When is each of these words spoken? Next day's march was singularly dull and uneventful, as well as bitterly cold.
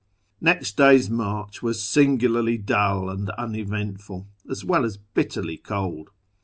Next 0.41 0.77
day's 0.77 1.11
march 1.11 1.61
was 1.61 1.83
singularly 1.83 2.57
dull 2.57 3.07
and 3.07 3.29
uneventful, 3.29 4.27
as 4.49 4.65
well 4.65 4.83
as 4.83 4.97
bitterly 4.97 5.57
cold. 5.57 6.09